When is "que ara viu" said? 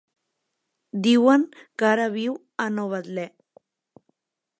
1.81-2.33